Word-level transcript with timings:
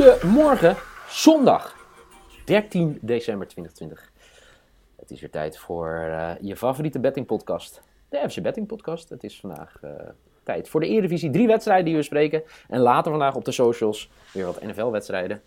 Goedemorgen, 0.00 0.76
zondag 1.08 1.76
13 2.44 2.98
december 3.00 3.46
2020. 3.46 4.12
Het 4.96 5.10
is 5.10 5.20
weer 5.20 5.30
tijd 5.30 5.58
voor 5.58 5.94
eh, 5.94 6.32
je 6.40 6.56
favoriete 6.56 6.98
bettingpodcast, 6.98 7.82
de 8.08 8.30
FC 8.30 8.42
Betting 8.42 8.66
Podcast. 8.66 9.08
Het 9.08 9.24
is 9.24 9.40
vandaag 9.40 9.78
eh, 9.82 9.90
tijd 10.42 10.68
voor 10.68 10.80
de 10.80 10.86
Eredivisie. 10.86 11.30
Drie 11.30 11.46
wedstrijden 11.46 11.84
die 11.84 11.96
we 11.96 12.02
spreken. 12.02 12.42
En 12.68 12.80
later 12.80 13.10
vandaag 13.10 13.34
op 13.34 13.44
de 13.44 13.52
socials 13.52 14.10
weer 14.32 14.44
wat 14.44 14.62
NFL-wedstrijden. 14.62 15.42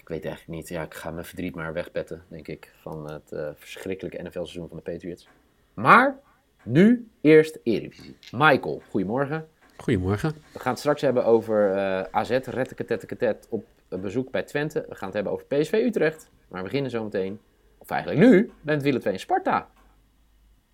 Ik 0.00 0.08
weet 0.08 0.24
eigenlijk 0.24 0.58
niet. 0.58 0.68
Ja, 0.68 0.82
ik 0.82 0.94
ga 0.94 1.10
mijn 1.10 1.24
verdriet 1.24 1.54
maar 1.54 1.72
wegpetten, 1.72 2.22
denk 2.28 2.48
ik, 2.48 2.72
van 2.80 3.10
het 3.10 3.32
eh, 3.32 3.48
verschrikkelijke 3.54 4.22
NFL-seizoen 4.22 4.68
van 4.68 4.76
de 4.76 4.92
Patriots. 4.92 5.28
Maar 5.74 6.18
nu 6.62 7.08
eerst 7.20 7.58
Eredivisie. 7.62 8.16
Michael, 8.32 8.82
goedemorgen. 8.90 9.48
Goedemorgen. 9.78 10.34
We 10.52 10.58
gaan 10.58 10.70
het 10.70 10.80
straks 10.80 11.02
hebben 11.02 11.24
over 11.24 11.74
uh, 11.74 12.02
AZ, 12.10 12.30
retteketetteketet 12.30 13.46
op 13.50 13.66
bezoek 13.88 14.30
bij 14.30 14.42
Twente. 14.42 14.84
We 14.88 14.94
gaan 14.94 15.06
het 15.06 15.14
hebben 15.14 15.32
over 15.32 15.46
PSV 15.46 15.72
Utrecht. 15.72 16.30
Maar 16.48 16.58
we 16.58 16.66
beginnen 16.66 16.90
zometeen, 16.90 17.40
of 17.78 17.90
eigenlijk 17.90 18.20
nu, 18.20 18.50
met 18.60 18.82
Willem 18.82 19.00
2 19.00 19.12
en 19.12 19.20
Sparta. 19.20 19.68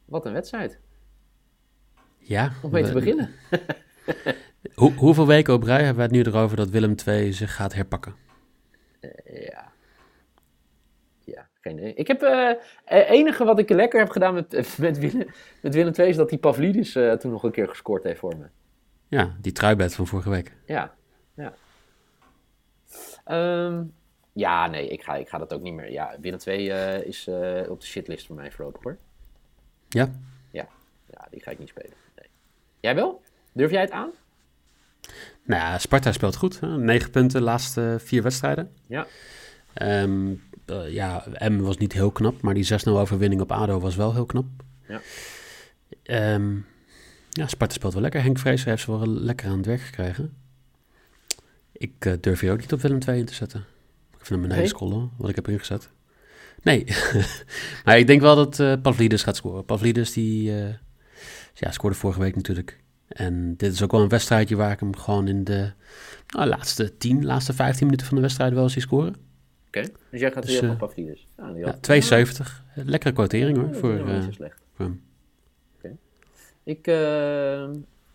Wat 0.04 0.26
een 0.26 0.32
wedstrijd. 0.32 0.78
Ja. 2.18 2.52
Om 2.62 2.70
mee 2.70 2.84
te 2.84 2.92
beginnen. 2.92 3.30
Hoe, 4.74 4.92
hoeveel 4.92 5.26
weken 5.26 5.54
op 5.54 5.62
rij 5.62 5.84
hebben 5.84 5.96
we 5.96 6.02
het 6.02 6.10
nu 6.10 6.22
erover 6.22 6.56
dat 6.56 6.70
Willem 6.70 6.96
2 6.96 7.32
zich 7.32 7.54
gaat 7.54 7.74
herpakken? 7.74 8.14
Uh, 9.00 9.46
ja. 9.46 9.72
Ja, 11.24 11.48
geen 11.60 11.78
idee. 11.78 11.94
Ik 11.94 12.06
heb 12.06 12.22
uh, 12.22 12.50
enige 13.10 13.44
wat 13.44 13.58
ik 13.58 13.68
lekker 13.68 13.98
heb 13.98 14.10
gedaan 14.10 14.34
met, 14.34 14.52
met, 14.78 14.98
Willem, 14.98 15.26
met 15.60 15.74
Willem 15.74 15.92
2 15.92 16.08
is 16.08 16.16
dat 16.16 16.28
die 16.28 16.38
Pavlidis 16.38 16.92
toen 16.92 17.30
nog 17.30 17.42
een 17.42 17.50
keer 17.50 17.68
gescoord 17.68 18.02
heeft 18.02 18.18
voor 18.18 18.36
me. 18.36 18.46
Ja, 19.14 19.36
die 19.40 19.52
truibed 19.52 19.94
van 19.94 20.06
vorige 20.06 20.30
week. 20.30 20.52
Ja, 20.66 20.94
ja. 21.34 21.54
Um, 23.66 23.94
ja, 24.32 24.66
nee, 24.66 24.88
ik 24.88 25.02
ga, 25.02 25.14
ik 25.14 25.28
ga 25.28 25.38
dat 25.38 25.54
ook 25.54 25.60
niet 25.60 25.74
meer. 25.74 25.92
Ja, 25.92 26.16
Willem 26.20 26.38
2 26.38 26.66
uh, 26.66 27.04
is 27.04 27.26
uh, 27.28 27.70
op 27.70 27.80
de 27.80 27.86
shitlist 27.86 28.26
voor 28.26 28.36
mij 28.36 28.50
voorlopig 28.50 28.82
hoor. 28.82 28.98
Ja? 29.88 30.10
Ja, 30.50 30.68
ja 31.10 31.26
die 31.30 31.42
ga 31.42 31.50
ik 31.50 31.58
niet 31.58 31.68
spelen. 31.68 31.92
Nee. 32.16 32.26
Jij 32.80 32.94
wel? 32.94 33.22
Durf 33.52 33.70
jij 33.70 33.80
het 33.80 33.90
aan? 33.90 34.10
Nou 35.44 35.62
ja, 35.62 35.78
Sparta 35.78 36.12
speelt 36.12 36.36
goed. 36.36 36.60
Hè? 36.60 36.78
9 36.78 37.10
punten, 37.10 37.42
laatste 37.42 37.96
vier 38.00 38.22
wedstrijden. 38.22 38.72
Ja. 38.86 39.06
Um, 39.82 40.42
uh, 40.66 40.92
ja, 40.92 41.24
M 41.38 41.58
was 41.58 41.76
niet 41.76 41.92
heel 41.92 42.10
knap, 42.10 42.40
maar 42.40 42.54
die 42.54 42.68
6-0 42.72 42.88
overwinning 42.88 43.40
op 43.40 43.52
ADO 43.52 43.80
was 43.80 43.96
wel 43.96 44.12
heel 44.12 44.26
knap. 44.26 44.46
Ja. 44.88 45.00
Um, 46.34 46.66
ja, 47.34 47.46
Sparta 47.46 47.74
speelt 47.74 47.92
wel 47.92 48.02
lekker. 48.02 48.22
Henk 48.22 48.38
Vrees 48.38 48.64
heeft 48.64 48.82
ze 48.82 48.90
wel 48.90 49.06
lekker 49.06 49.48
aan 49.48 49.56
het 49.56 49.66
werk 49.66 49.80
gekregen. 49.80 50.32
Ik 51.72 52.04
uh, 52.04 52.12
durf 52.20 52.40
hier 52.40 52.52
ook 52.52 52.60
niet 52.60 52.72
op 52.72 52.80
Willem 52.80 52.98
2 52.98 53.18
in 53.18 53.24
te 53.24 53.34
zetten. 53.34 53.60
Ik 54.10 54.26
vind 54.26 54.28
hem 54.28 54.40
beneden 54.40 54.58
nee. 54.58 54.68
scrollen, 54.68 55.10
wat 55.16 55.28
ik 55.28 55.34
heb 55.34 55.48
ingezet. 55.48 55.90
Nee, 56.62 56.84
maar 57.84 57.98
ik 57.98 58.06
denk 58.06 58.20
wel 58.20 58.36
dat 58.36 58.58
uh, 58.58 58.72
Pavlidis 58.82 59.22
gaat 59.22 59.36
scoren. 59.36 59.64
Pavlidis 59.64 60.12
die 60.12 60.50
uh, 60.50 60.68
ja, 61.54 61.70
scoorde 61.70 61.96
vorige 61.96 62.20
week 62.20 62.36
natuurlijk. 62.36 62.80
En 63.08 63.56
dit 63.56 63.72
is 63.72 63.82
ook 63.82 63.92
wel 63.92 64.02
een 64.02 64.08
wedstrijdje 64.08 64.56
waar 64.56 64.72
ik 64.72 64.80
hem 64.80 64.96
gewoon 64.96 65.28
in 65.28 65.44
de 65.44 65.72
nou, 66.26 66.48
laatste 66.48 66.96
10, 66.96 67.24
laatste 67.24 67.52
15 67.52 67.84
minuten 67.84 68.06
van 68.06 68.16
de 68.16 68.22
wedstrijd 68.22 68.52
wel 68.52 68.68
zie 68.68 68.82
scoren. 68.82 69.14
Oké, 69.66 69.78
okay. 69.78 69.92
dus 70.10 70.20
jij 70.20 70.32
gaat 70.32 70.46
dus, 70.46 70.60
weer 70.60 70.68
van 70.68 70.76
Pavlidis? 70.76 71.26
Nou, 71.36 71.58
ja, 71.58 71.78
72. 71.80 72.62
Lekkere 72.74 73.14
quotering 73.14 73.56
hoor. 73.56 73.68
Ja, 73.68 73.74
voor, 73.74 74.12
niet 74.12 74.24
zo 74.24 74.30
slecht. 74.30 74.60
Voor 74.74 74.84
hem. 74.84 75.02
Ik, 76.64 76.86
uh, 76.86 77.68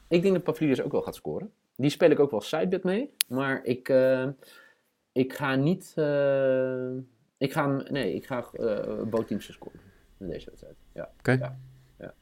ik 0.07 0.21
denk 0.21 0.33
dat 0.33 0.43
Pavlidis 0.43 0.81
ook 0.81 0.91
wel 0.91 1.01
gaat 1.01 1.15
scoren. 1.15 1.51
Die 1.75 1.89
speel 1.89 2.09
ik 2.09 2.19
ook 2.19 2.31
wel 2.31 2.41
sidebet 2.41 2.83
mee. 2.83 3.13
Maar 3.27 3.65
ik, 3.65 3.89
uh, 3.89 4.27
ik 5.11 5.33
ga 5.33 5.55
niet... 5.55 5.93
Uh, 5.95 6.91
ik 7.37 7.53
ga, 7.53 7.67
nee, 7.67 8.13
ik 8.13 8.25
ga 8.25 8.49
uh, 8.53 9.01
Bootteams 9.01 9.51
scoren 9.51 9.79
in 10.17 10.27
deze 10.27 10.45
wedstrijd. 10.45 10.75
Ja. 10.93 11.03
Oké. 11.03 11.13
Okay. 11.17 11.37
Ja, 11.37 11.59
ja. 11.99 12.13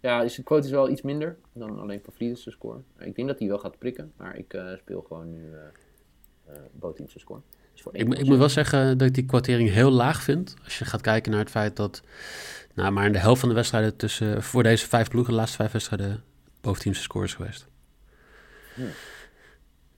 ja 0.00 0.22
dus 0.22 0.34
de 0.34 0.42
quote 0.42 0.66
is 0.66 0.72
wel 0.72 0.88
iets 0.88 1.02
minder 1.02 1.36
dan 1.52 1.80
alleen 1.80 2.00
Pavlidis 2.00 2.42
te 2.42 2.50
scoren. 2.50 2.84
Ik 2.98 3.14
denk 3.14 3.28
dat 3.28 3.38
hij 3.38 3.48
wel 3.48 3.58
gaat 3.58 3.78
prikken. 3.78 4.12
Maar 4.16 4.36
ik 4.36 4.62
speel 4.78 5.02
gewoon 5.02 5.30
nu 5.30 5.52
Bootteams 6.72 7.12
te 7.12 7.18
scoren. 7.18 7.42
Ik, 7.92 8.14
ik 8.14 8.24
moet 8.24 8.38
wel 8.38 8.48
zeggen 8.48 8.98
dat 8.98 9.08
ik 9.08 9.14
die 9.14 9.24
kwartering 9.24 9.70
heel 9.70 9.90
laag 9.90 10.22
vind. 10.22 10.54
Als 10.64 10.78
je 10.78 10.84
gaat 10.84 11.00
kijken 11.00 11.30
naar 11.30 11.40
het 11.40 11.50
feit 11.50 11.76
dat... 11.76 12.02
Nou, 12.74 12.92
maar 12.92 13.06
in 13.06 13.12
de 13.12 13.18
helft 13.18 13.40
van 13.40 13.48
de 13.48 13.54
wedstrijden 13.54 13.96
tussen, 13.96 14.42
voor 14.42 14.62
deze 14.62 14.88
vijf 14.88 15.08
ploegen, 15.08 15.32
de 15.32 15.38
laatste 15.38 15.56
vijf 15.56 15.72
wedstrijden, 15.72 16.24
boventeamse 16.60 17.02
scores 17.02 17.34
geweest. 17.34 17.66
Hmm. 18.74 18.88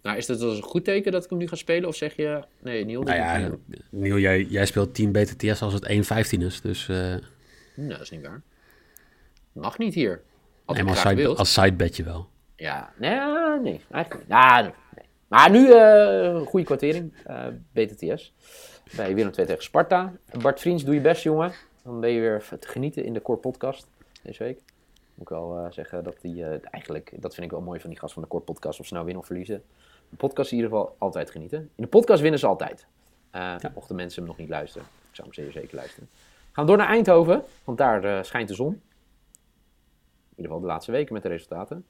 Nou, 0.02 0.18
is 0.18 0.26
dat 0.26 0.38
dus 0.38 0.56
een 0.56 0.62
goed 0.62 0.84
teken 0.84 1.12
dat 1.12 1.24
ik 1.24 1.30
hem 1.30 1.38
nu 1.38 1.48
ga 1.48 1.56
spelen? 1.56 1.88
Of 1.88 1.96
zeg 1.96 2.16
je, 2.16 2.44
nee, 2.62 2.84
Niel? 2.84 3.02
Nou 3.02 3.16
ja, 3.16 3.50
Niel, 3.90 4.18
jij, 4.18 4.44
jij 4.44 4.66
speelt 4.66 4.94
10 4.94 5.12
BTTS 5.12 5.62
als 5.62 5.74
het 5.74 5.88
1-15 6.36 6.38
is, 6.38 6.60
dus... 6.60 6.88
Uh... 6.88 6.96
Nou, 6.96 7.88
dat 7.88 8.00
is 8.00 8.10
niet 8.10 8.22
waar. 8.22 8.42
Mag 9.52 9.78
niet 9.78 9.94
hier. 9.94 10.22
nee, 10.66 10.82
maar 10.82 10.92
als, 10.92 11.00
side, 11.00 11.28
als 11.28 11.52
sidebedje 11.52 12.04
wel. 12.04 12.28
Ja, 12.56 12.92
nee, 12.98 13.18
nee, 13.62 13.80
eigenlijk 13.90 14.20
niet. 14.20 14.28
Nou, 14.28 14.62
nee. 14.62 14.72
Maar 15.28 15.50
nu, 15.50 15.68
uh, 15.68 16.46
goede 16.46 16.66
kwartering, 16.66 17.12
uh, 17.30 17.46
BTTS. 17.72 18.34
Bij 18.96 19.14
Willem 19.14 19.32
2 19.32 19.46
tegen 19.46 19.62
Sparta. 19.62 20.12
Bart 20.42 20.60
Vriends, 20.60 20.84
doe 20.84 20.94
je 20.94 21.00
best, 21.00 21.22
jongen. 21.22 21.52
Dan 21.82 22.00
ben 22.00 22.10
je 22.10 22.20
weer 22.20 22.44
te 22.60 22.68
genieten 22.68 23.04
in 23.04 23.12
de 23.12 23.22
Core 23.22 23.38
Podcast 23.38 23.88
deze 24.22 24.42
week. 24.42 24.60
Moet 25.14 25.22
ik 25.22 25.28
wel 25.28 25.58
uh, 25.58 25.70
zeggen 25.70 26.04
dat 26.04 26.16
die 26.20 26.34
uh, 26.34 26.48
eigenlijk, 26.70 27.12
dat 27.16 27.34
vind 27.34 27.46
ik 27.46 27.52
wel 27.52 27.60
mooi 27.60 27.80
van 27.80 27.90
die 27.90 27.98
gast 27.98 28.12
van 28.12 28.22
de 28.22 28.28
Core 28.28 28.44
Podcast, 28.44 28.80
of 28.80 28.86
ze 28.86 28.92
nou 28.92 29.04
winnen 29.04 29.22
of 29.22 29.28
verliezen. 29.28 29.62
De 30.08 30.16
podcast 30.16 30.50
in 30.50 30.56
ieder 30.56 30.72
geval 30.72 30.94
altijd 30.98 31.30
genieten. 31.30 31.58
In 31.58 31.82
de 31.82 31.86
podcast 31.86 32.20
winnen 32.20 32.40
ze 32.40 32.46
altijd. 32.46 32.86
Uh, 33.34 33.40
ja. 33.58 33.72
Mochten 33.74 33.96
mensen 33.96 34.18
hem 34.18 34.30
nog 34.30 34.38
niet 34.38 34.48
luisteren. 34.48 34.86
Ik 34.86 35.14
zou 35.14 35.28
hem 35.28 35.36
zeer 35.36 35.52
zeker 35.52 35.76
luisteren. 35.76 36.08
Gaan 36.52 36.64
we 36.64 36.70
door 36.70 36.78
naar 36.80 36.88
Eindhoven, 36.88 37.42
want 37.64 37.78
daar 37.78 38.24
schijnt 38.24 38.48
de 38.48 38.54
zon. 38.54 38.72
In 38.72 40.42
ieder 40.42 40.44
geval 40.44 40.60
de 40.60 40.66
laatste 40.66 40.92
weken 40.92 41.12
met 41.12 41.22
de 41.22 41.28
resultaten. 41.28 41.84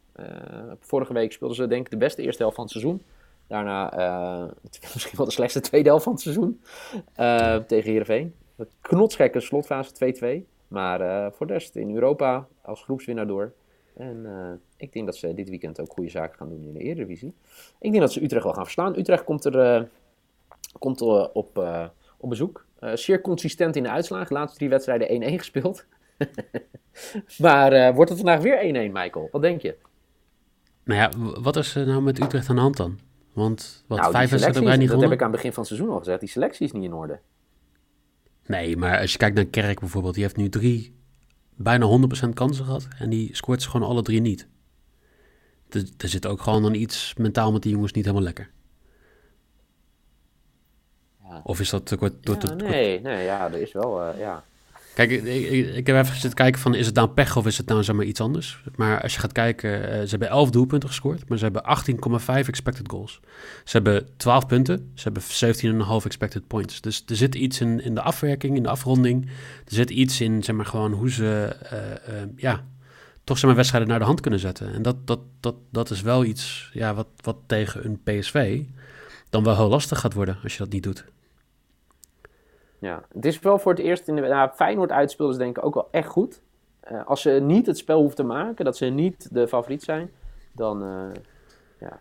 vorige 0.80 1.12
week 1.12 1.32
speelden 1.32 1.56
ze 1.56 1.66
denk 1.66 1.84
ik 1.84 1.91
de 1.91 1.97
beste 1.97 2.22
eerste 2.22 2.42
helft 2.42 2.56
van 2.56 2.64
het 2.64 2.72
seizoen. 2.72 3.03
Daarna 3.46 3.90
misschien 4.94 5.16
wel 5.16 5.26
de 5.26 5.32
slechtste 5.32 5.60
tweede 5.60 5.88
helft 5.88 6.04
van 6.04 6.12
het 6.12 6.22
seizoen 6.22 6.60
tegen 7.66 7.90
Heerenveen. 7.90 8.34
Een 8.56 8.68
knotsgekke 8.80 9.40
slotfase 9.40 10.44
2-2. 10.44 10.54
Maar 10.68 11.00
uh, 11.00 11.26
voor 11.32 11.46
de 11.46 11.52
rest 11.52 11.76
in 11.76 11.94
Europa 11.94 12.46
als 12.62 12.82
groepswinnaar 12.82 13.26
door. 13.26 13.52
En 13.96 14.26
ik 14.76 14.92
denk 14.92 15.06
dat 15.06 15.16
ze 15.16 15.34
dit 15.34 15.48
weekend 15.48 15.80
ook 15.80 15.92
goede 15.92 16.10
zaken 16.10 16.36
gaan 16.36 16.48
doen 16.48 16.62
in 16.62 16.72
de 16.72 16.78
Eredivisie. 16.78 17.34
Ik 17.78 17.90
denk 17.90 18.02
dat 18.02 18.12
ze 18.12 18.22
Utrecht 18.22 18.44
wel 18.44 18.52
gaan 18.52 18.64
verslaan. 18.64 18.98
Utrecht 18.98 19.24
komt 19.24 19.44
er, 19.44 19.88
komt 20.78 21.00
op, 21.02 21.58
op 22.16 22.28
bezoek. 22.28 22.66
zeer 22.94 23.21
consistent 23.21 23.76
in 23.76 23.82
de 23.82 23.91
uitslagen. 23.91 24.36
Laatste 24.36 24.56
drie 24.59 24.68
wedstrijden 24.71 25.22
1-1 25.22 25.34
gespeeld. 25.36 25.86
maar 27.38 27.94
wordt 27.94 28.10
het 28.10 28.18
vandaag 28.18 28.42
weer 28.42 28.88
1-1, 28.88 28.92
Michael? 28.92 29.28
Wat 29.32 29.42
denk 29.42 29.62
je? 29.62 29.76
Nou 30.84 31.00
ja, 31.00 31.41
wat 31.41 31.56
is 31.56 31.74
er 31.74 31.86
nou 31.86 32.03
met 32.03 32.22
Utrecht 32.22 32.48
aan 32.48 32.56
de 32.56 32.62
hand 32.62 32.76
dan? 32.76 32.98
Want 33.36 33.84
wat, 33.86 33.98
nou, 33.98 34.10
vijf 34.12 34.30
wedstrijden 34.30 34.42
hebben 34.42 34.62
wij 34.62 34.77
niet 34.77 34.80
Dat 34.80 34.88
gewonnen? 34.88 35.09
heb 35.09 35.18
ik 35.18 35.24
aan 35.24 35.33
het 35.33 35.36
begin 35.36 35.53
van 35.53 35.62
het 35.62 35.72
seizoen 35.72 35.92
al 35.94 35.98
gezegd. 35.98 36.21
Die 36.21 36.28
selectie 36.28 36.66
is 36.66 36.72
niet 36.72 36.83
in 36.83 36.92
orde. 36.92 37.21
Nee, 38.47 38.77
maar 38.77 39.00
als 39.00 39.12
je 39.12 39.18
kijkt 39.18 39.34
naar 39.36 39.44
Kerk 39.44 39.80
bijvoorbeeld, 39.80 40.15
die 40.15 40.22
heeft 40.22 40.36
nu 40.36 40.48
drie, 40.48 40.94
bijna 41.54 41.86
100% 42.27 42.28
kansen 42.34 42.65
gehad. 42.65 42.88
En 42.98 43.10
die 43.10 43.36
scoort 43.36 43.62
ze 43.62 43.71
gewoon 43.71 43.88
alle 43.88 44.03
drie 44.03 44.21
niet. 44.21 44.47
Dus 45.68 45.84
er 45.98 46.09
zit 46.09 46.27
ook 46.27 46.41
gewoon 46.41 46.62
dan 46.62 46.74
iets 46.74 47.15
mentaal 47.18 47.53
met 47.53 47.62
die 47.62 47.72
jongens 47.72 47.92
niet 47.92 48.04
helemaal 48.04 48.24
lekker. 48.27 48.50
Ja. 51.22 51.41
Of 51.44 51.60
is 51.60 51.71
dat 51.71 51.86
te 51.86 51.97
kort? 51.97 52.12
Ja, 52.21 52.54
nee, 52.54 53.00
nee, 53.00 53.24
ja, 53.24 53.53
er 53.53 53.60
is 53.60 53.72
wel, 53.72 54.09
uh, 54.09 54.18
ja. 54.18 54.44
Kijk, 54.97 55.10
ik, 55.10 55.75
ik, 55.75 55.87
heb 55.87 55.97
even 55.97 56.13
zitten 56.13 56.34
kijken 56.34 56.60
van 56.60 56.75
is 56.75 56.87
het 56.87 56.95
nou 56.95 57.09
pech 57.09 57.37
of 57.37 57.47
is 57.47 57.59
het 57.59 57.66
nou 57.66 57.84
zeg 57.84 57.97
maar 57.97 58.04
iets 58.04 58.21
anders. 58.21 58.63
Maar 58.77 59.03
als 59.03 59.15
je 59.15 59.21
gaat 59.21 59.33
kijken, 59.33 59.91
eh, 59.91 60.01
ze 60.01 60.09
hebben 60.09 60.28
11 60.28 60.51
doelpunten 60.51 60.89
gescoord, 60.89 61.28
maar 61.28 61.39
ze 61.39 61.45
hebben 61.45 61.63
18,5 61.65 62.48
expected 62.48 62.91
goals. 62.91 63.21
Ze 63.65 63.77
hebben 63.77 64.09
12 64.16 64.47
punten, 64.47 64.91
ze 64.95 65.03
hebben 65.03 65.22
17,5 65.22 66.04
expected 66.04 66.47
points. 66.47 66.81
Dus 66.81 67.03
er 67.07 67.16
zit 67.16 67.34
iets 67.34 67.60
in, 67.60 67.81
in 67.81 67.95
de 67.95 68.01
afwerking, 68.01 68.57
in 68.57 68.63
de 68.63 68.69
afronding. 68.69 69.25
Er 69.65 69.75
zit 69.75 69.91
iets 69.91 70.21
in, 70.21 70.45
zeg 70.45 70.57
maar, 70.57 70.66
gewoon 70.66 70.93
hoe 70.93 71.10
ze, 71.10 71.57
eh, 71.63 72.22
eh, 72.22 72.28
ja, 72.37 72.65
toch 73.25 73.37
zeg 73.37 73.47
maar 73.47 73.57
wedstrijden 73.57 73.89
naar 73.89 73.98
de 73.98 74.04
hand 74.04 74.21
kunnen 74.21 74.41
zetten. 74.41 74.75
En 74.75 74.83
dat, 74.83 75.07
dat, 75.07 75.21
dat, 75.41 75.54
dat 75.71 75.91
is 75.91 76.01
wel 76.01 76.25
iets, 76.25 76.71
ja, 76.72 76.95
wat, 76.95 77.09
wat 77.21 77.37
tegen 77.47 77.84
een 77.84 78.01
PSV 78.03 78.63
dan 79.31 79.45
wel 79.45 79.57
heel 79.57 79.69
lastig 79.69 80.01
gaat 80.01 80.15
worden 80.15 80.39
als 80.43 80.53
je 80.53 80.59
dat 80.59 80.72
niet 80.72 80.83
doet. 80.83 81.04
Ja, 82.78 83.02
het 83.12 83.24
is 83.24 83.40
wel 83.40 83.58
voor 83.58 83.72
het 83.72 83.80
eerst 83.80 84.08
in 84.08 84.14
de 84.14 84.20
nou, 84.20 84.50
Feyenoord 84.54 84.90
uitspeelden 84.90 85.34
ze 85.34 85.42
denk 85.42 85.56
ik 85.56 85.64
ook 85.64 85.74
wel 85.74 85.88
echt 85.90 86.08
goed. 86.08 86.40
Eh, 86.80 87.06
als 87.06 87.22
ze 87.22 87.30
niet 87.30 87.66
het 87.66 87.78
spel 87.78 87.98
hoeven 87.98 88.16
te 88.16 88.22
maken, 88.22 88.64
dat 88.64 88.76
ze 88.76 88.86
niet 88.86 89.34
de 89.34 89.48
favoriet 89.48 89.82
zijn, 89.82 90.10
dan, 90.52 90.82
eh, 90.82 91.22
ja, 91.80 92.00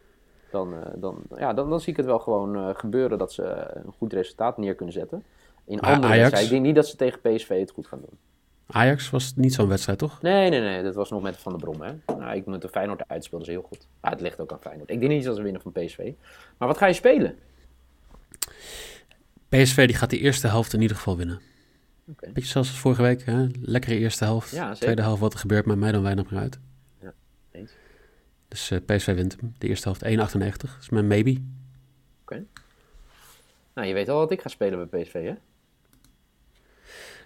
dan, 0.52 0.74
eh, 0.74 0.92
dan, 0.96 1.22
ja, 1.38 1.54
dan, 1.54 1.70
dan 1.70 1.80
zie 1.80 1.92
ik 1.92 1.98
het 1.98 2.06
wel 2.06 2.20
gewoon 2.20 2.76
gebeuren 2.76 3.18
dat 3.18 3.34
ze 3.34 3.44
een 3.74 3.94
goed 3.98 4.14
resultaat 4.14 4.58
neer 4.58 4.76
kunnen 4.76 4.94
zetten. 4.94 5.24
In 5.66 5.78
Maar 5.82 5.94
andere 5.94 6.14
wedstrijden. 6.14 6.44
Ik 6.44 6.50
denk 6.50 6.64
niet 6.64 6.76
dat 6.76 6.88
ze 6.88 6.96
tegen 6.96 7.22
PSV 7.22 7.60
het 7.60 7.72
goed 7.72 7.88
gaan 7.88 8.00
doen. 8.00 8.20
Ajax 8.68 9.10
was 9.10 9.34
niet 9.36 9.54
zo'n 9.54 9.68
wedstrijd, 9.68 10.00
toch? 10.00 10.22
Nee, 10.22 10.50
nee, 10.50 10.60
nee. 10.60 10.84
Dat 10.84 10.96
was 10.96 11.10
nog 11.10 11.22
met 11.22 11.38
Van 11.38 11.52
der 11.52 11.62
Brom, 11.62 11.82
hè. 11.82 11.92
Nou, 12.18 12.36
ik 12.36 12.46
moet 12.46 12.62
de 12.62 12.70
Feyenoord 12.70 13.08
uitspeelden 13.08 13.48
ze 13.48 13.54
heel 13.54 13.66
goed. 13.68 13.88
Ja, 14.02 14.10
het 14.10 14.22
ligt 14.22 14.40
ook 14.40 14.52
aan 14.52 14.62
Feyenoord. 14.62 14.90
Ik 14.90 15.00
denk 15.00 15.12
niet 15.12 15.24
dat 15.24 15.36
ze 15.36 15.42
winnen 15.42 15.62
van 15.62 15.72
PSV. 15.72 16.12
Maar 16.58 16.68
wat 16.68 16.78
ga 16.78 16.86
je 16.86 16.94
spelen? 16.94 17.38
PSV 19.64 19.88
die 19.88 19.96
gaat 19.96 20.10
de 20.10 20.20
eerste 20.20 20.48
helft 20.48 20.74
in 20.74 20.82
ieder 20.82 20.98
geval 20.98 21.18
winnen. 21.18 21.42
Oké. 22.08 22.32
Beetje 22.34 22.50
zoals 22.50 22.70
vorige 22.70 23.02
week, 23.02 23.26
hè? 23.26 23.48
lekkere 23.62 23.98
eerste 23.98 24.24
helft. 24.24 24.52
Ja. 24.52 24.74
Tweede 24.74 25.02
helft, 25.02 25.22
wat 25.22 25.34
er 25.34 25.40
gebeurt, 25.40 25.66
met 25.66 25.78
mij 25.78 25.92
dan 25.92 26.02
weinig 26.02 26.32
meer 26.32 26.40
uit. 26.40 26.60
Eens. 27.52 27.72
Dus 28.48 28.72
eh, 28.72 28.80
PSV 28.86 29.16
wint 29.16 29.36
hem. 29.40 29.56
De 29.58 29.68
eerste 29.68 29.88
helft 29.90 30.34
1,98. 30.36 30.48
Dat 30.58 30.70
is 30.82 30.90
mijn 30.90 31.08
maybe. 31.08 31.42
Nou, 33.76 33.88
je 33.88 33.94
weet 33.94 34.10
al 34.10 34.18
wat 34.18 34.32
ik 34.32 34.42
ga 34.42 34.50
spelen 34.50 34.90
bij 34.90 35.02
PSV, 35.02 35.14
hè? 35.14 35.34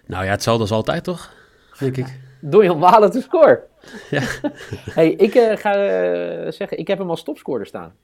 Nou 0.06 0.24
ja, 0.24 0.30
hetzelfde 0.30 0.62
als 0.62 0.70
altijd, 0.70 1.04
toch? 1.04 1.34
Denk 1.78 1.96
ik. 1.96 2.20
Dojan 2.40 2.78
Malen 2.78 3.10
te 3.10 3.20
score. 3.20 3.68
Ja. 4.10 4.22
hey, 4.90 5.10
ik 5.10 5.34
eh, 5.34 5.56
ga 5.56 5.74
eh, 5.74 6.52
zeggen, 6.52 6.78
ik 6.78 6.86
heb 6.86 6.98
hem 6.98 7.10
als 7.10 7.22
topscorer 7.22 7.66
staan. 7.66 7.94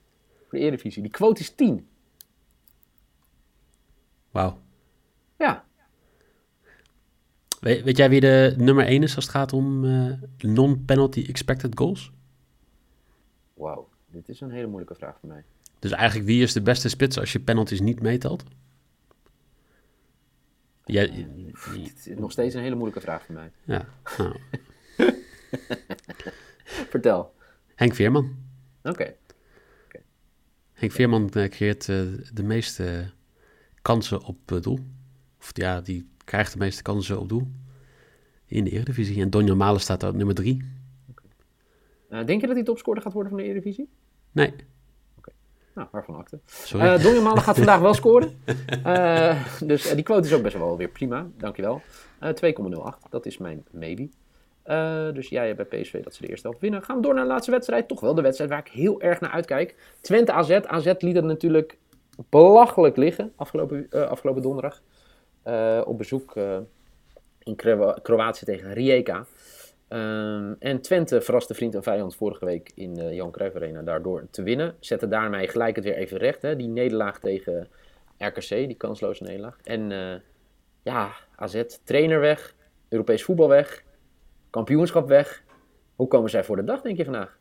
Voor 0.49 0.59
de 0.59 0.65
Eredivisie. 0.65 1.03
Die 1.03 1.11
quote 1.11 1.41
is 1.41 1.51
10. 1.51 1.89
Wauw. 4.37 4.59
Ja. 5.39 5.65
Weet, 7.61 7.83
weet 7.83 7.97
jij 7.97 8.09
wie 8.11 8.21
de 8.21 8.55
nummer 8.57 8.87
1 8.87 9.03
is 9.03 9.15
als 9.15 9.25
het 9.25 9.35
gaat 9.35 9.53
om 9.53 9.85
eh, 9.85 10.13
non-penalty 10.39 11.25
expected 11.29 11.79
goals? 11.79 12.13
Wauw. 13.55 13.89
Dit 14.07 14.29
is 14.29 14.41
een 14.41 14.51
hele 14.51 14.67
moeilijke 14.67 14.95
vraag 14.95 15.19
voor 15.21 15.29
mij. 15.29 15.45
Dus 15.79 15.91
eigenlijk 15.91 16.29
wie 16.29 16.43
is 16.43 16.53
de 16.53 16.63
beste 16.63 16.89
spits 16.89 17.19
als 17.19 17.33
je 17.33 17.41
penalties 17.41 17.81
niet 17.81 18.01
meetelt? 18.01 18.45
Jij, 20.85 21.29
Het 21.53 22.07
is 22.07 22.19
nog 22.19 22.33
steeds 22.33 22.55
een 22.55 22.63
hele 22.63 22.75
moeilijke 22.75 23.01
vraag 23.01 23.25
voor 23.25 23.35
mij. 23.35 23.51
ja, 23.65 23.89
nou, 24.19 24.37
Vertel. 26.91 27.35
Henk 27.75 27.95
Veerman. 27.95 28.37
Oké. 28.83 29.15
Henk 30.73 30.93
Veerman 30.93 31.31
eh, 31.31 31.49
creëert 31.49 31.89
eh, 31.89 32.03
de 32.33 32.43
meeste 32.43 33.15
kansen 33.87 34.23
op 34.23 34.53
eh, 34.53 34.61
doel. 34.61 34.79
Of 35.41 35.51
ja, 35.53 35.81
die 35.81 36.09
krijgt 36.25 36.53
de 36.53 36.59
meeste 36.59 36.83
kansen 36.83 37.21
op 37.21 37.29
doel 37.29 37.49
in 38.47 38.65
de 38.65 38.71
Eredivisie. 38.71 39.21
En 39.23 39.31
Donjan 39.31 39.57
Malen 39.57 39.81
staat 39.81 40.03
op 40.03 40.15
nummer 40.15 40.35
3. 40.35 40.65
Eh, 42.09 42.25
denk 42.25 42.41
je 42.41 42.47
dat 42.47 42.57
hij 42.57 42.65
topscorer 42.65 43.03
gaat 43.03 43.13
worden 43.13 43.31
van 43.33 43.41
de 43.41 43.47
Eredivisie? 43.47 43.89
Nee, 44.33 44.55
Nou, 45.75 45.89
waarvan 45.91 46.15
akte. 46.17 46.39
sorry. 46.47 46.87
Eh 46.87 47.03
Donjan 47.03 47.23
Malen 47.23 47.43
gaat 47.43 47.57
vandaag 47.57 47.81
wel 47.81 47.95
scoren. 48.03 48.39
Dus 49.65 49.95
die 49.95 50.03
quote 50.03 50.27
is 50.27 50.33
ook 50.35 50.43
best 50.43 50.57
wel 50.57 50.77
weer 50.77 50.89
prima. 50.89 51.27
Dankjewel. 51.39 51.83
Eh 52.19 52.31
2,08. 52.31 53.09
Dat 53.11 53.27
is 53.27 53.39
mijn 53.39 53.65
maybe. 53.71 54.09
Dus 55.15 55.29
jij 55.29 55.47
hebt 55.47 55.69
bij 55.69 55.81
PSV 55.81 56.03
dat 56.03 56.15
ze 56.15 56.23
de 56.23 56.29
eerste 56.29 56.47
helft 56.47 56.63
winnen. 56.63 56.83
Gaan 56.83 56.97
we 56.97 57.03
door 57.03 57.15
naar 57.15 57.23
de 57.25 57.31
laatste 57.31 57.51
wedstrijd. 57.51 57.89
Toch 57.89 58.01
wel 58.01 58.15
de 58.15 58.23
wedstrijd 58.23 58.51
waar 58.51 58.61
ik 58.67 58.69
heel 58.69 59.01
erg 59.01 59.21
naar 59.21 59.31
uitkijk. 59.31 59.75
Twente 60.01 60.33
AZ. 60.33 60.51
AZ 60.51 60.93
liet 60.99 61.17
het 61.17 61.25
natuurlijk 61.25 61.79
belachelijk 62.29 62.97
liggen 62.97 63.33
afgelopen, 63.37 63.87
eh, 63.91 64.03
afgelopen 64.03 64.43
donderdag. 64.43 64.83
Eh, 65.43 65.83
op 65.85 65.99
bezoek 65.99 66.37
eh, 66.37 66.59
in 67.43 67.57
Kro- 67.57 67.95
Kroatië 68.03 68.45
tegen 68.45 68.73
Rijeka. 68.73 69.27
En 70.59 70.81
Twente 70.81 71.21
verraste 71.21 71.55
vriend 71.55 71.75
en 71.75 71.83
vijand 71.83 72.17
vorige 72.17 72.45
week 72.45 72.71
in 72.75 72.95
de 72.95 73.15
Johan 73.15 73.33
Cruijff 73.33 73.57
Arena 73.57 73.83
daardoor 73.83 74.27
te 74.31 74.43
winnen. 74.43 74.75
Zette 74.81 75.09
daarmee 75.09 75.49
gelijk 75.49 75.77
het 75.77 75.85
weer 75.85 75.95
even 75.95 76.19
recht. 76.19 76.43
Hè? 76.43 76.57
Die 76.57 76.69
nederlaag 76.69 77.19
tegen 77.19 77.69
RKC, 78.19 78.49
die 78.49 78.75
kansloze 78.75 79.23
nederlaag. 79.23 79.59
En 79.65 79.91
ja, 80.83 81.13
AZ, 81.37 81.63
trainer 81.85 82.21
weg, 82.21 82.55
Europees 82.89 83.25
voetbal 83.25 83.49
weg, 83.49 83.85
kampioenschap 84.51 85.09
weg. 85.09 85.43
Hoe 85.97 86.09
komen 86.09 86.31
zij 86.31 86.45
voor 86.45 86.57
de 86.57 86.65
dag, 86.65 86.81
denk 86.81 86.97
je 86.97 87.05
vandaag? 87.05 87.39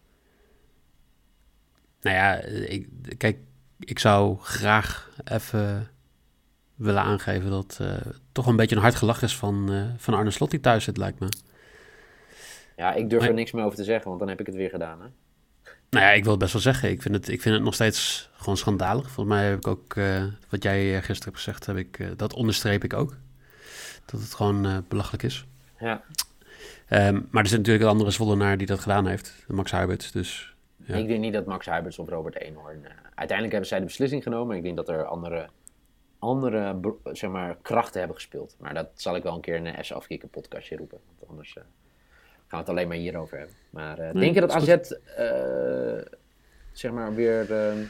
Nou 2.01 2.15
ja, 2.15 2.41
ik, 2.43 2.87
kijk, 3.17 3.37
ik 3.79 3.99
zou 3.99 4.37
graag 4.39 5.09
even 5.23 5.89
willen 6.75 7.01
aangeven 7.01 7.49
dat 7.49 7.77
eh 7.81 7.97
toch 8.31 8.47
een 8.47 8.55
beetje 8.55 8.75
een 8.75 8.81
hard 8.81 8.95
gelach 8.95 9.21
is 9.21 9.35
van, 9.35 9.71
eh, 9.71 9.83
van 9.97 10.13
Arne 10.13 10.31
Slot 10.31 10.51
die 10.51 10.59
thuis 10.59 10.83
zit, 10.83 10.97
lijkt 10.97 11.19
me. 11.19 11.27
Ja, 12.75 12.93
ik 12.93 13.09
durf 13.09 13.23
er 13.23 13.33
niks 13.33 13.51
meer 13.51 13.63
over 13.63 13.77
te 13.77 13.83
zeggen, 13.83 14.07
want 14.07 14.19
dan 14.19 14.29
heb 14.29 14.39
ik 14.39 14.45
het 14.45 14.55
weer 14.55 14.69
gedaan. 14.69 15.01
Hè? 15.01 15.07
Nou 15.89 16.05
ja, 16.05 16.11
ik 16.11 16.23
wil 16.23 16.31
het 16.31 16.41
best 16.41 16.53
wel 16.53 16.61
zeggen. 16.61 16.89
Ik 16.89 17.01
vind 17.01 17.15
het, 17.15 17.27
ik 17.27 17.41
vind 17.41 17.55
het 17.55 17.63
nog 17.63 17.73
steeds 17.73 18.29
gewoon 18.33 18.57
schandalig. 18.57 19.11
Volgens 19.11 19.35
mij 19.35 19.45
heb 19.45 19.57
ik 19.57 19.67
ook, 19.67 19.95
eh, 19.95 20.23
wat 20.49 20.63
jij 20.63 20.93
gisteren 21.01 21.23
hebt 21.23 21.43
gezegd, 21.43 21.65
heb 21.65 21.77
ik, 21.77 22.17
dat 22.17 22.33
onderstreep 22.33 22.83
ik 22.83 22.93
ook. 22.93 23.15
Dat 24.05 24.21
het 24.21 24.33
gewoon 24.33 24.85
belachelijk 24.87 25.23
is. 25.23 25.45
Ja. 25.79 26.03
Ehm, 26.87 27.21
maar 27.29 27.43
er 27.43 27.49
zit 27.49 27.57
natuurlijk 27.57 27.83
een 27.85 27.91
andere 27.91 28.11
Zwollenaar 28.11 28.57
die 28.57 28.67
dat 28.67 28.79
gedaan 28.79 29.07
heeft, 29.07 29.45
Max 29.47 29.71
Huiberts. 29.71 30.11
Dus 30.11 30.54
Ja. 30.85 30.95
Ik 30.95 31.07
denk 31.07 31.19
niet 31.19 31.33
dat 31.33 31.45
Max 31.45 31.65
Huiberts 31.65 31.99
of 31.99 32.09
Robert 32.09 32.35
Eenhoorn... 32.35 32.85
eh, 32.85 32.91
uiteindelijk 33.03 33.51
hebben 33.51 33.65
zij 33.67 33.79
de 33.79 33.85
beslissing 33.85 34.23
genomen. 34.23 34.51
En 34.51 34.57
ik 34.57 34.63
denk 34.63 34.75
dat 34.75 34.89
er 34.89 35.05
andere, 35.05 35.49
andere 36.19 36.77
zeg 37.11 37.29
maar, 37.29 37.57
krachten 37.61 37.97
hebben 37.99 38.17
gespeeld. 38.17 38.55
Maar 38.59 38.73
dat 38.73 38.89
zal 38.93 39.15
ik 39.15 39.23
wel 39.23 39.33
een 39.35 39.41
keer 39.41 39.55
in 39.55 39.65
een 39.65 39.85
S 39.85 39.91
afkikken 39.93 40.29
podcastje 40.29 40.77
roepen. 40.77 40.99
Want 41.07 41.29
anders 41.29 41.55
eh, 41.57 41.63
gaan 42.37 42.43
we 42.49 42.57
het 42.57 42.69
alleen 42.69 42.87
maar 42.87 42.97
hierover 42.97 43.37
hebben. 43.37 43.55
Maar 43.69 43.99
eh, 43.99 44.13
Nee, 44.13 44.23
denk 44.23 44.33
je 44.33 44.41
dat 44.41 44.51
AZ 44.51 44.77
zeg 46.71 46.91
maar 46.91 47.13
weer... 47.15 47.51
ehm, 47.53 47.83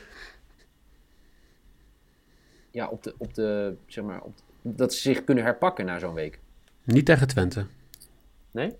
ja, 2.71 2.87
op 2.87 3.03
de, 3.03 3.15
op 3.17 3.33
de, 3.33 3.75
zeg 3.87 4.03
maar, 4.03 4.21
op 4.21 4.33
dat 4.61 4.93
ze 4.93 4.99
zich 5.01 5.23
kunnen 5.23 5.43
herpakken 5.43 5.85
na 5.85 5.99
zo'n 5.99 6.13
week. 6.13 6.39
niet 6.83 7.05
tegen 7.05 7.27
Twente. 7.27 7.65
Nee? 8.51 8.75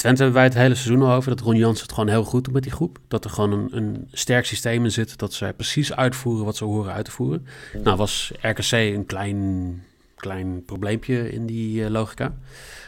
Twente 0.00 0.22
hebben 0.22 0.40
wij 0.40 0.48
het 0.48 0.58
hele 0.58 0.74
seizoen 0.74 1.02
al 1.02 1.14
over. 1.14 1.30
Dat 1.30 1.40
Ron 1.40 1.56
Jans 1.56 1.80
het 1.80 1.92
gewoon 1.92 2.08
heel 2.08 2.24
goed 2.24 2.44
doet 2.44 2.54
met 2.54 2.62
die 2.62 2.72
groep. 2.72 2.98
Dat 3.08 3.24
er 3.24 3.30
gewoon 3.30 3.52
een, 3.52 3.76
een 3.76 4.08
sterk 4.12 4.46
systeem 4.46 4.84
in 4.84 4.90
zit. 4.90 5.18
Dat 5.18 5.32
zij 5.32 5.54
precies 5.54 5.92
uitvoeren 5.92 6.44
wat 6.44 6.56
ze 6.56 6.64
horen 6.64 6.92
uit 6.92 7.04
te 7.04 7.10
voeren. 7.10 7.46
Nou 7.82 7.96
was 7.96 8.32
RKC 8.40 8.72
een 8.72 9.06
klein, 9.06 9.82
klein 10.16 10.64
probleempje 10.64 11.30
in 11.30 11.46
die 11.46 11.84
eh, 11.84 11.90
logica. 11.90 12.34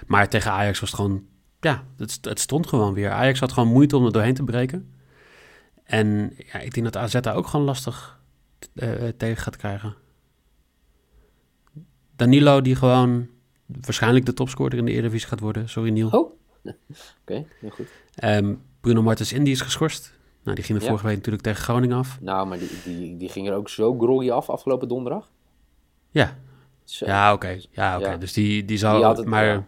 Maar 0.06 0.28
tegen 0.28 0.50
Ajax 0.50 0.80
was 0.80 0.90
het 0.90 0.98
gewoon... 0.98 1.24
Ja, 1.60 1.84
het, 1.96 2.18
het 2.22 2.40
stond 2.40 2.66
gewoon 2.66 2.94
weer. 2.94 3.10
Ajax 3.10 3.40
had 3.40 3.52
gewoon 3.52 3.72
moeite 3.72 3.96
om 3.96 4.04
er 4.04 4.12
doorheen 4.12 4.34
te 4.34 4.44
breken. 4.44 4.92
En 5.84 6.32
ja, 6.52 6.58
ik 6.58 6.74
denk 6.74 6.92
dat 6.92 6.96
AZ 6.96 7.20
daar 7.20 7.36
ook 7.36 7.46
gewoon 7.46 7.66
lastig 7.66 8.20
eh, 8.74 8.90
tegen 9.16 9.42
gaat 9.42 9.56
krijgen. 9.56 9.94
Danilo 12.16 12.60
die 12.60 12.76
gewoon 12.76 13.28
waarschijnlijk 13.66 14.26
de 14.26 14.34
topscorer 14.34 14.78
in 14.78 14.84
de 14.84 14.92
Eredivisie 14.92 15.28
gaat 15.28 15.40
worden. 15.40 15.68
Sorry 15.68 15.90
Niel. 15.90 16.08
Oh, 16.08 16.41
oké, 16.64 17.44
heel 17.60 17.70
goed. 17.70 17.86
Ehm, 18.14 18.54
Bruno 18.80 19.02
Martens 19.02 19.32
Indy 19.32 19.50
is 19.50 19.60
geschorst. 19.60 20.12
Nou, 20.42 20.56
die 20.56 20.64
ging 20.64 20.78
er 20.78 20.84
Ja. 20.84 20.90
vorige 20.90 21.06
week 21.06 21.16
natuurlijk 21.16 21.42
tegen 21.44 21.62
Groningen 21.62 21.96
af. 21.96 22.18
Nou, 22.20 22.46
maar 22.46 22.58
die, 22.58 22.70
die, 22.84 23.16
die 23.16 23.28
ging 23.28 23.48
er 23.48 23.54
ook 23.54 23.68
zo 23.68 23.98
groggy 23.98 24.30
af 24.30 24.50
afgelopen 24.50 24.88
donderdag. 24.88 25.30
Ja, 26.10 26.36
Zo. 26.84 27.06
ja 27.06 27.32
oké. 27.32 27.58
Ja, 27.70 27.96
oké. 27.98 28.10
Ja. 28.10 28.16
Dus 28.16 28.32
die, 28.32 28.64
die 28.64 28.78
zou... 28.78 28.96
Die 28.98 29.06
het- 29.06 29.24
maar 29.26 29.44
ja. 29.44 29.66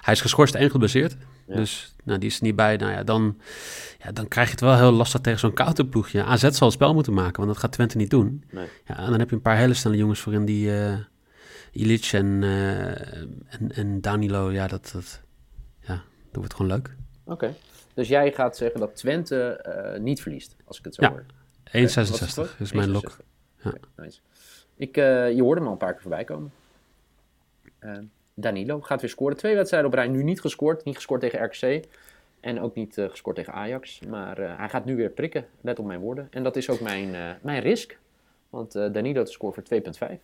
hij 0.00 0.14
is 0.14 0.20
geschorst 0.20 0.54
en 0.54 0.70
geblesseerd. 0.70 1.16
Dus 1.46 1.94
nou, 2.04 2.18
die 2.18 2.28
is 2.28 2.36
er 2.36 2.42
niet 2.44 2.56
bij. 2.56 2.76
Nou 2.76 2.92
ja 2.92 3.02
dan, 3.02 3.38
ja, 4.02 4.12
dan 4.12 4.28
krijg 4.28 4.46
je 4.46 4.52
het 4.52 4.60
wel 4.60 4.76
heel 4.76 4.90
lastig 4.92 5.20
tegen 5.20 5.38
zo'n 5.38 5.52
koude 5.52 5.86
ploegje. 5.86 6.24
AZ 6.24 6.40
zal 6.40 6.66
het 6.66 6.72
spel 6.72 6.94
moeten 6.94 7.12
maken, 7.14 7.36
want 7.36 7.48
dat 7.48 7.58
gaat 7.58 7.72
Twente 7.72 7.96
niet 7.96 8.10
doen. 8.10 8.44
Nee. 8.50 8.66
Ja, 8.86 8.98
en 8.98 9.10
dan 9.10 9.18
heb 9.18 9.28
je 9.30 9.36
een 9.36 9.42
paar 9.42 9.56
hele 9.56 9.74
snelle 9.74 9.96
jongens 9.96 10.20
voorin 10.20 10.44
die... 10.44 10.76
eh 10.80 10.94
Ilic 11.72 12.10
en, 12.12 12.42
eh, 12.42 12.86
en, 13.52 13.72
en 13.74 14.00
Danilo, 14.00 14.50
ja, 14.52 14.66
dat, 14.66 14.90
dat, 14.92 15.20
dat 16.34 16.42
wordt 16.42 16.54
gewoon 16.54 16.72
leuk. 16.72 16.88
1,66 16.88 16.94
Oké. 17.24 17.54
Dus 17.94 18.08
jij 18.08 18.32
gaat 18.32 18.56
zeggen 18.56 18.80
dat 18.80 18.96
Twente 18.96 19.56
eh, 19.56 20.00
niet 20.00 20.22
verliest, 20.22 20.56
als 20.64 20.78
ik 20.78 20.84
het 20.84 20.94
zo 20.94 21.02
Ja. 21.02 21.10
hoor. 21.10 21.24
Wat 21.64 21.82
is 21.82 21.94
het 21.94 22.10
is, 22.58 22.72
mijn 22.72 22.88
1,66. 22.88 22.92
lok. 22.92 23.16
Ja. 23.62 23.72
Nice. 23.96 24.20
Ik, 24.76 24.96
eh, 24.96 25.32
je 25.32 25.42
hoorde 25.42 25.60
hem 25.60 25.66
al 25.66 25.72
een 25.72 25.78
paar 25.78 25.92
keer 25.92 26.00
voorbij 26.00 26.24
komen. 26.24 26.52
Eh, 27.78 27.92
Danilo 28.34 28.80
gaat 28.80 29.00
weer 29.00 29.10
scoren. 29.10 29.36
Twee 29.36 29.54
wedstrijden 29.54 29.90
op 29.90 29.94
rij, 29.96 30.08
nu 30.08 30.22
niet 30.22 30.40
gescoord. 30.40 30.84
Niet 30.84 30.94
gescoord 30.94 31.20
tegen 31.20 31.44
RKC. 31.44 31.84
En 32.40 32.60
ook 32.60 32.74
niet 32.74 32.94
gescoord 32.94 33.36
tegen 33.36 33.52
Ajax. 33.52 34.00
Maar 34.08 34.36
hij 34.58 34.68
gaat 34.68 34.84
nu 34.84 34.96
weer 34.96 35.10
prikken, 35.10 35.46
let 35.60 35.78
op 35.78 35.86
mijn 35.86 36.00
woorden. 36.00 36.26
En 36.30 36.42
dat 36.42 36.56
is 36.56 36.70
ook 36.70 36.80
mijn, 36.80 37.38
mijn 37.42 37.62
risk. 37.62 37.98
Want 38.50 38.72
Danilo 38.72 39.22
te 39.22 39.32
scoren 39.32 39.54
voor 39.54 39.62
2,5. 39.62 40.20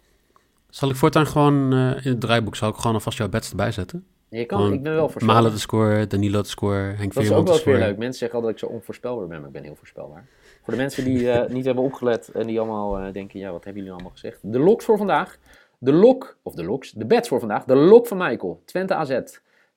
Zal 0.69 0.91
ik 0.91 0.97
voortaan 0.97 1.27
gewoon 1.27 1.73
in 1.73 2.11
het 2.11 2.21
draaiboek, 2.21 2.57
zal 2.57 2.69
ik 2.69 2.77
gewoon 2.77 2.95
alvast 2.95 3.19
jouw 3.19 3.29
bets 3.29 3.51
erbij 3.51 3.73
zetten? 3.73 4.07
Je 4.31 4.45
kan, 4.45 4.59
gewoon 4.59 4.73
ik 4.73 4.83
ben 4.83 4.95
wel 4.95 5.09
voorspelbaar. 5.09 5.37
Malen 5.37 5.53
de 5.53 5.59
score, 5.59 6.07
Danilo 6.07 6.43
de 6.43 6.49
score, 6.49 6.93
Henk 6.93 7.15
Dat 7.15 7.23
is 7.23 7.33
ook 7.33 7.47
wel 7.47 7.65
weer 7.65 7.79
leuk. 7.79 7.97
Mensen 7.97 8.19
zeggen 8.19 8.39
altijd 8.39 8.43
dat 8.43 8.63
ik 8.63 8.69
zo 8.69 8.77
onvoorspelbaar 8.77 9.27
ben, 9.27 9.39
maar 9.39 9.47
ik 9.47 9.53
ben 9.53 9.63
heel 9.63 9.77
voorspelbaar. 9.77 10.27
Voor 10.63 10.73
de 10.73 10.79
mensen 10.79 11.05
die 11.05 11.29
niet 11.49 11.65
hebben 11.65 11.85
opgelet 11.85 12.29
en 12.29 12.47
die 12.47 12.61
allemaal 12.61 13.13
denken, 13.13 13.41
ja, 13.41 13.53
wat 13.53 13.65
hebben 13.65 13.83
jullie 13.83 13.93
allemaal 13.93 14.13
gezegd? 14.13 14.39
De 14.43 14.59
loks 14.59 14.85
voor 14.85 14.97
vandaag. 14.97 15.39
De 15.79 15.93
lok, 15.93 16.37
of 16.43 16.55
de 16.55 16.65
loks, 16.65 16.93
de 16.93 17.07
bets 17.07 17.29
voor 17.29 17.39
vandaag. 17.39 17.65
De 17.65 17.77
lok 17.77 18.07
van 18.07 18.17
Michael. 18.17 18.63
Twente 18.65 18.95
AZ. 18.95 19.21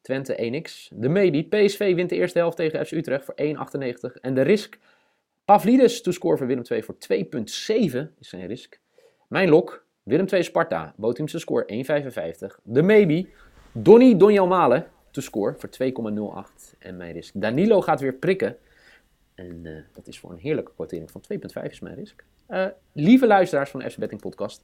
Twente 0.01 0.61
1x. 0.61 0.97
De 0.97 1.09
Medi. 1.09 1.47
PSV 1.47 1.95
wint 1.95 2.09
de 2.09 2.15
eerste 2.15 2.37
helft 2.37 2.57
tegen 2.57 2.85
FC 2.85 2.91
Utrecht 2.91 3.25
voor 3.25 3.35
1,98. 3.37 4.19
En 4.21 4.33
de 4.33 4.41
risk. 4.41 4.79
Pavlidis 5.45 6.01
to 6.01 6.11
score 6.11 6.37
voor 6.37 6.47
Willem 6.47 6.63
2 6.63 6.83
voor 6.83 6.95
2,7 6.95 7.17
is 8.19 8.29
zijn 8.29 8.47
risk. 8.47 8.79
Mijn 9.27 9.49
lok. 9.49 9.85
Willem 10.03 10.25
2 10.25 10.43
Sparta. 10.43 10.93
Botimse 10.97 11.39
score 11.39 11.85
1,55. 12.49 12.61
De 12.63 12.81
Maybe. 12.81 13.27
Donny 13.75 14.17
Donjel 14.17 14.47
Malen 14.47 14.87
to 15.11 15.21
score 15.21 15.55
voor 15.57 15.69
2,08. 16.49 16.77
En 16.79 16.97
mijn 16.97 17.13
risk. 17.13 17.33
Danilo 17.35 17.81
gaat 17.81 17.99
weer 17.99 18.13
prikken. 18.13 18.57
En 19.35 19.59
uh, 19.63 19.77
dat 19.93 20.07
is 20.07 20.19
voor 20.19 20.31
een 20.31 20.37
heerlijke 20.37 20.71
kwartering 20.73 21.11
van 21.11 21.21
2,5 21.63 21.69
is 21.69 21.79
mijn 21.79 21.95
risk. 21.95 22.23
Uh, 22.49 22.65
lieve 22.91 23.27
luisteraars 23.27 23.69
van 23.69 23.79
de 23.79 23.89
FC 23.89 23.97
Betting 23.97 24.21
Podcast. 24.21 24.63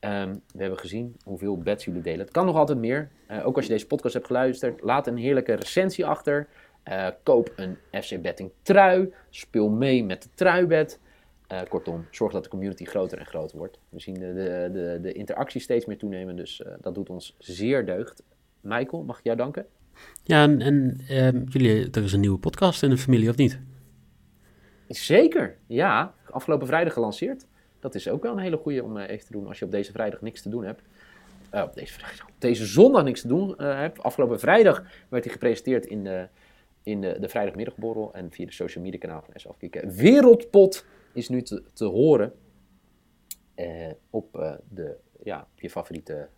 Um, 0.00 0.42
we 0.54 0.60
hebben 0.60 0.78
gezien 0.78 1.16
hoeveel 1.24 1.58
bets 1.58 1.84
jullie 1.84 2.02
delen. 2.02 2.20
Het 2.20 2.30
kan 2.30 2.46
nog 2.46 2.56
altijd 2.56 2.78
meer. 2.78 3.10
Uh, 3.30 3.46
ook 3.46 3.56
als 3.56 3.64
je 3.64 3.72
deze 3.72 3.86
podcast 3.86 4.14
hebt 4.14 4.26
geluisterd, 4.26 4.80
laat 4.80 5.06
een 5.06 5.16
heerlijke 5.16 5.54
recensie 5.54 6.06
achter. 6.06 6.48
Koop 7.22 7.52
een 7.56 7.76
FC 8.02 8.22
Betting 8.22 8.50
trui. 8.62 9.12
Speel 9.30 9.68
mee 9.68 10.04
met 10.04 10.22
de 10.22 10.28
truibed. 10.34 10.98
Uh, 11.52 11.60
kortom, 11.68 12.06
zorg 12.10 12.32
dat 12.32 12.44
de 12.44 12.50
community 12.50 12.84
groter 12.84 13.18
en 13.18 13.26
groter 13.26 13.58
wordt. 13.58 13.78
We 13.88 14.00
zien 14.00 14.14
de, 14.14 14.34
de, 14.34 14.70
de, 14.72 14.98
de 15.02 15.12
interactie 15.12 15.60
steeds 15.60 15.86
meer 15.86 15.98
toenemen, 15.98 16.36
dus 16.36 16.62
dat 16.80 16.94
doet 16.94 17.10
ons 17.10 17.34
zeer 17.38 17.86
deugd. 17.86 18.22
Michael, 18.62 19.02
mag 19.02 19.18
ik 19.18 19.24
jou 19.24 19.36
danken? 19.36 19.66
Ja, 20.24 20.42
en, 20.42 20.60
en 20.60 21.00
ehm, 21.08 21.42
jullie, 21.48 21.90
er 21.90 22.02
is 22.02 22.12
een 22.12 22.20
nieuwe 22.20 22.38
podcast 22.38 22.82
in 22.82 22.90
de 22.90 22.98
familie, 22.98 23.28
of 23.28 23.36
niet? 23.36 23.60
Zeker, 24.88 25.56
ja. 25.66 26.14
Afgelopen 26.30 26.66
vrijdag 26.66 26.92
gelanceerd. 26.92 27.46
Dat 27.80 27.94
is 27.94 28.08
ook 28.08 28.22
wel 28.22 28.32
een 28.32 28.38
hele 28.38 28.56
goede 28.56 28.82
om 28.82 28.96
even 28.96 29.26
te 29.26 29.32
doen 29.32 29.46
als 29.46 29.58
je 29.58 29.64
op 29.64 29.70
deze 29.70 29.92
vrijdag 29.92 30.20
niks 30.20 30.42
te 30.42 30.48
doen 30.48 30.64
hebt. 30.64 30.82
Uh, 31.54 31.62
op, 31.62 31.74
deze 31.74 31.92
vrijdag, 31.92 32.26
op 32.28 32.34
deze 32.38 32.66
zondag 32.66 33.04
niks 33.04 33.20
te 33.20 33.28
doen 33.28 33.48
uh, 33.48 33.56
hebt. 33.78 34.02
Afgelopen 34.02 34.40
vrijdag 34.40 34.82
werd 35.08 35.24
hij 35.24 35.32
gepresenteerd 35.32 35.86
in 35.86 36.04
de, 36.04 36.28
in 36.82 37.00
de, 37.00 37.16
de 37.20 37.28
vrijdagmiddagborrel 37.28 38.14
en 38.14 38.30
via 38.30 38.46
de 38.46 38.52
social 38.52 38.84
media 38.84 38.98
kanaal 38.98 39.22
van 39.22 39.40
SF 39.40 39.96
Wereldpot 39.96 40.84
is 41.12 41.28
nu 41.28 41.42
te, 41.42 41.62
te 41.72 41.84
horen 41.84 42.32
uh, 43.56 43.90
op, 44.10 44.58
de, 44.68 44.96
ja, 45.22 45.46
je 45.54 45.70
favoriete 45.70 46.28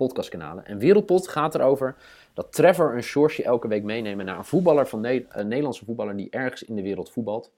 podcastkanalen. 0.00 0.66
En 0.66 0.78
Wereldpot 0.78 1.28
gaat 1.28 1.54
erover 1.54 1.96
dat 2.34 2.52
Trevor 2.52 2.94
en 2.94 3.02
George 3.02 3.42
elke 3.42 3.68
week 3.68 3.82
meenemen 3.82 4.24
naar 4.24 4.38
een 4.38 4.44
voetballer 4.44 4.86
van 4.86 5.00
ne 5.00 5.26
een 5.28 5.48
Nederlandse 5.48 5.84
voetballer 5.84 6.16
die 6.16 6.30
ergens 6.30 6.62
in 6.62 6.76
de 6.76 6.82
wereld 6.82 7.10
voetbalt. 7.10 7.52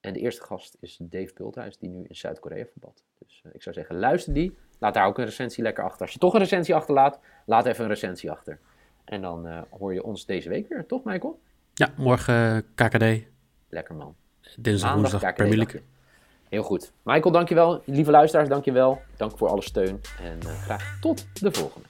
En 0.00 0.12
de 0.12 0.18
eerste 0.18 0.42
gast 0.42 0.76
is 0.80 0.98
Dave 1.00 1.30
Bulthuis, 1.34 1.78
die 1.78 1.88
nu 1.88 2.04
in 2.08 2.16
Zuid-Korea 2.16 2.64
voetbalt. 2.72 3.04
Dus 3.18 3.42
uh, 3.46 3.54
ik 3.54 3.62
zou 3.62 3.74
zeggen, 3.74 3.98
luister 3.98 4.32
die. 4.32 4.56
Laat 4.78 4.94
daar 4.94 5.06
ook 5.06 5.18
een 5.18 5.24
recensie 5.24 5.62
lekker 5.62 5.84
achter. 5.84 6.00
Als 6.00 6.12
je 6.12 6.18
toch 6.18 6.34
een 6.34 6.40
recensie 6.40 6.74
achterlaat, 6.74 7.18
laat 7.46 7.66
even 7.66 7.84
een 7.84 7.90
recensie 7.90 8.30
achter. 8.30 8.58
En 9.04 9.22
dan 9.22 9.46
uh, 9.46 9.58
hoor 9.70 9.94
je 9.94 10.02
ons 10.02 10.26
deze 10.26 10.48
week 10.48 10.68
weer, 10.68 10.86
toch 10.86 11.04
Michael? 11.04 11.40
Ja, 11.74 11.92
morgen 11.96 12.64
KKD. 12.74 13.04
Lekker 13.68 13.94
man. 13.94 14.14
Dinsdag, 14.58 14.94
woensdag 14.94 15.34
Premier 15.34 15.56
League. 15.56 15.82
Heel 16.48 16.62
goed. 16.62 16.92
Michael, 17.02 17.32
dankjewel. 17.32 17.82
Lieve 17.84 18.10
luisteraars, 18.10 18.48
dankjewel. 18.48 19.00
Dank 19.16 19.38
voor 19.38 19.48
alle 19.48 19.62
steun. 19.62 20.00
En 20.22 20.38
uh, 20.46 20.50
graag 20.50 20.98
tot 21.00 21.26
de 21.40 21.52
volgende. 21.52 21.86